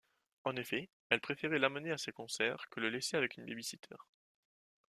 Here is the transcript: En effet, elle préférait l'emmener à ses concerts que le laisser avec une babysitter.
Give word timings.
En 0.45 0.55
effet, 0.55 0.89
elle 1.11 1.21
préférait 1.21 1.59
l'emmener 1.59 1.91
à 1.91 1.97
ses 1.99 2.11
concerts 2.11 2.65
que 2.71 2.79
le 2.79 2.89
laisser 2.89 3.17
avec 3.17 3.37
une 3.37 3.45
babysitter. 3.45 3.97